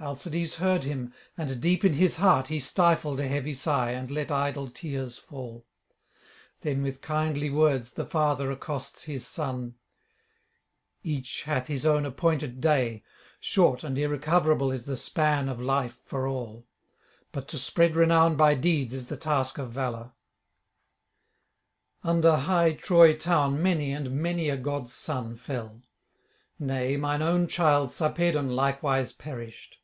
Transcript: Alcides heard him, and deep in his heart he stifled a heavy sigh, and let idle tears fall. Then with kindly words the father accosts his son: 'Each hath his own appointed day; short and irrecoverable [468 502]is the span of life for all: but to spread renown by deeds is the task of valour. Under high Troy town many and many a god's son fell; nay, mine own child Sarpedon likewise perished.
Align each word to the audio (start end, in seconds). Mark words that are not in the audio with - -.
Alcides 0.00 0.56
heard 0.56 0.82
him, 0.84 1.14
and 1.38 1.62
deep 1.62 1.82
in 1.82 1.94
his 1.94 2.16
heart 2.16 2.48
he 2.48 2.60
stifled 2.60 3.18
a 3.20 3.28
heavy 3.28 3.54
sigh, 3.54 3.92
and 3.92 4.10
let 4.10 4.30
idle 4.30 4.68
tears 4.68 5.16
fall. 5.16 5.64
Then 6.60 6.82
with 6.82 7.00
kindly 7.00 7.48
words 7.48 7.92
the 7.94 8.04
father 8.04 8.50
accosts 8.50 9.04
his 9.04 9.26
son: 9.26 9.76
'Each 11.02 11.44
hath 11.44 11.68
his 11.68 11.86
own 11.86 12.04
appointed 12.04 12.60
day; 12.60 13.02
short 13.40 13.82
and 13.82 13.96
irrecoverable 13.96 14.66
[468 14.72 14.76
502]is 14.76 14.86
the 14.88 15.02
span 15.02 15.48
of 15.48 15.58
life 15.60 16.00
for 16.04 16.26
all: 16.26 16.66
but 17.32 17.48
to 17.48 17.58
spread 17.58 17.96
renown 17.96 18.36
by 18.36 18.54
deeds 18.54 18.92
is 18.92 19.06
the 19.06 19.16
task 19.16 19.56
of 19.56 19.70
valour. 19.72 20.12
Under 22.02 22.36
high 22.36 22.72
Troy 22.74 23.16
town 23.16 23.62
many 23.62 23.90
and 23.92 24.10
many 24.10 24.50
a 24.50 24.58
god's 24.58 24.92
son 24.92 25.34
fell; 25.36 25.80
nay, 26.58 26.98
mine 26.98 27.22
own 27.22 27.46
child 27.46 27.90
Sarpedon 27.90 28.54
likewise 28.54 29.12
perished. 29.12 29.78